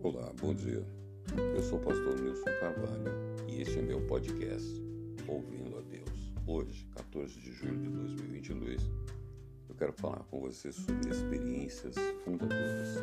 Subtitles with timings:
[0.00, 0.86] Olá, bom dia.
[1.56, 3.10] Eu sou o pastor Nilson Carvalho
[3.48, 4.80] e este é meu podcast
[5.26, 6.32] Ouvindo a Deus.
[6.46, 8.80] Hoje, 14 de julho de 2022,
[9.68, 12.94] eu quero falar com você sobre experiências fundadoras.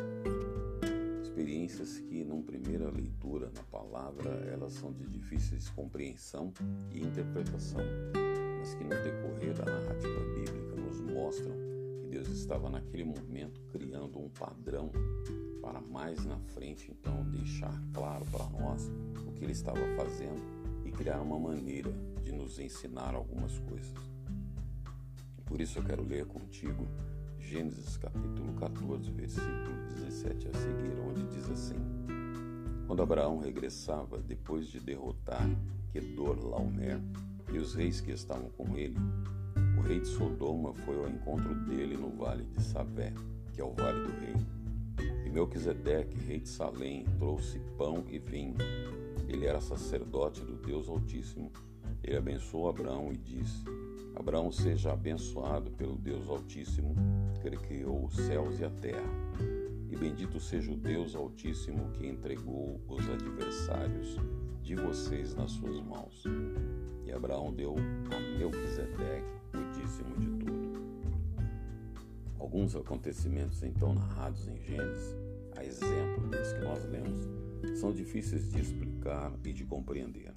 [1.22, 6.50] Experiências que, numa primeira leitura na palavra, elas são de difíceis compreensão
[6.90, 7.82] e interpretação,
[8.58, 9.55] mas que no decorrer
[12.46, 14.92] estava naquele momento criando um padrão
[15.60, 18.88] para mais na frente então deixar claro para nós
[19.26, 20.40] o que ele estava fazendo
[20.84, 23.92] e criar uma maneira de nos ensinar algumas coisas.
[25.44, 26.86] Por isso eu quero ler contigo
[27.40, 31.76] Gênesis capítulo 14, versículo 17 a seguir, onde diz assim:
[32.86, 35.48] Quando Abraão regressava depois de derrotar
[35.92, 37.00] Kedor Laomer
[37.52, 38.96] e os reis que estavam com ele,
[39.76, 43.12] o rei de Sodoma foi ao encontro dele no vale de Savé,
[43.52, 44.56] que é o vale do rei
[45.36, 48.56] Melquisedeque, rei de Salém, trouxe pão e vinho.
[49.28, 51.52] Ele era sacerdote do Deus Altíssimo.
[52.02, 53.62] Ele abençoou Abraão e disse:
[54.14, 56.94] Abraão seja abençoado pelo Deus Altíssimo,
[57.38, 59.12] que ele criou os céus e a terra.
[59.90, 64.16] E bendito seja o Deus Altíssimo que entregou os adversários
[64.62, 66.24] de vocês nas suas mãos.
[67.06, 67.76] E Abraão deu
[68.10, 70.82] a Melquisedeque o dízimo de tudo.
[72.38, 75.14] Alguns acontecimentos então narrados em Gênesis
[75.56, 80.32] a exemplo desses que nós lemos, são difíceis de explicar e de compreender.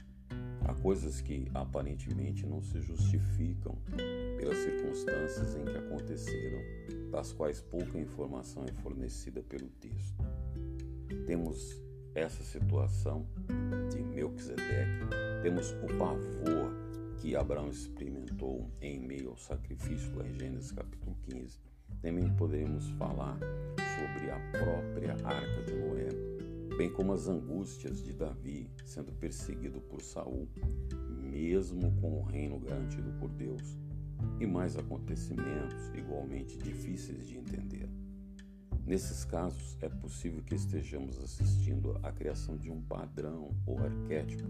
[0.62, 3.78] Há coisas que aparentemente não se justificam
[4.38, 6.60] pelas circunstâncias em que aconteceram,
[7.12, 10.24] das quais pouca informação é fornecida pelo texto.
[11.26, 11.82] Temos
[12.20, 13.26] essa situação
[13.90, 15.08] de Melquisedeque,
[15.42, 16.74] temos o pavor
[17.18, 21.58] que Abraão experimentou em meio ao sacrifício, lá em Gênesis capítulo 15.
[22.02, 26.10] Também poderemos falar sobre a própria arca de Noé,
[26.78, 30.48] bem como as angústias de Davi sendo perseguido por Saul,
[31.22, 33.78] mesmo com o reino garantido por Deus,
[34.42, 37.88] e mais acontecimentos igualmente difíceis de entender.
[38.90, 44.50] Nesses casos, é possível que estejamos assistindo à criação de um padrão ou arquétipo,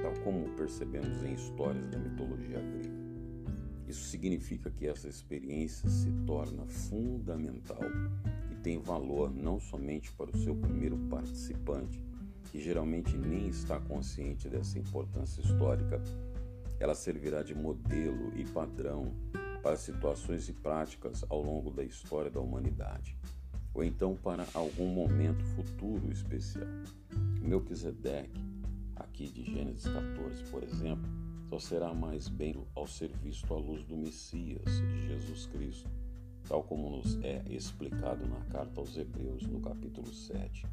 [0.00, 2.94] tal como percebemos em histórias da mitologia grega.
[3.88, 7.82] Isso significa que essa experiência se torna fundamental
[8.48, 12.00] e tem valor não somente para o seu primeiro participante,
[12.52, 16.00] que geralmente nem está consciente dessa importância histórica,
[16.78, 19.12] ela servirá de modelo e padrão
[19.64, 23.18] para situações e práticas ao longo da história da humanidade,
[23.74, 26.66] ou então para algum momento futuro especial.
[27.42, 28.40] Melquisedeque,
[28.96, 31.10] aqui de Gênesis 14, por exemplo,
[31.50, 34.62] só será mais bem ao ser visto à luz do Messias,
[35.06, 35.90] Jesus Cristo,
[36.48, 40.66] tal como nos é explicado na carta aos Hebreus, no capítulo 7,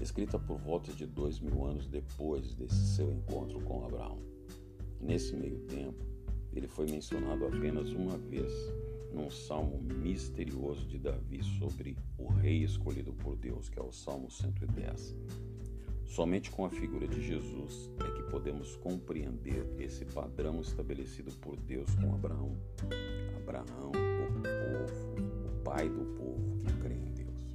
[0.00, 4.18] escrita por volta de dois mil anos depois desse seu encontro com Abraão.
[5.00, 6.04] Nesse meio tempo,
[6.52, 8.52] ele foi mencionado apenas uma vez
[9.28, 14.30] num salmo misterioso de Davi sobre o rei escolhido por Deus, que é o Salmo
[14.30, 15.14] 110.
[16.06, 21.94] Somente com a figura de Jesus é que podemos compreender esse padrão estabelecido por Deus
[21.96, 22.56] com Abraão.
[23.36, 27.54] Abraão, o povo, o pai do povo que crê em Deus.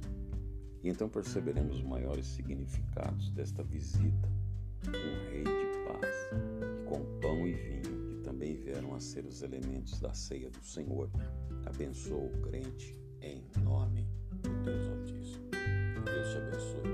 [0.84, 4.28] E então perceberemos os maiores significados desta visita.
[4.86, 6.14] Um rei de paz,
[6.88, 11.10] com pão e vinho, que também vieram a ser os elementos da ceia do Senhor,
[11.66, 14.06] abençoou o crente em nome
[14.42, 15.50] do Deus Altíssimo.
[16.04, 16.84] Deus te abençoe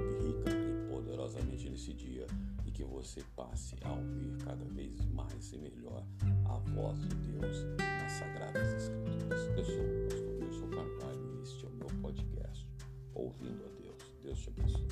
[1.81, 2.27] nesse dia
[2.67, 6.05] e que você passe a ouvir cada vez mais e melhor
[6.45, 9.47] a voz de Deus nas Sagradas Escrituras.
[9.57, 12.69] Eu sou o pastor Wilson Carvalho e este é o meu podcast,
[13.15, 13.97] Ouvindo a Deus.
[14.23, 14.89] Deus te abençoe.